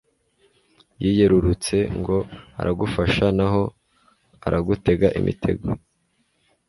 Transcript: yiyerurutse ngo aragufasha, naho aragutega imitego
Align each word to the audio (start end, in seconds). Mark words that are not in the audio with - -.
yiyerurutse 1.01 1.75
ngo 1.99 2.17
aragufasha, 2.59 3.25
naho 3.37 3.61
aragutega 4.47 5.07
imitego 5.19 5.67